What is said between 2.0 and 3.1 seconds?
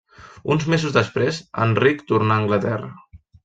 tornà a Anglaterra.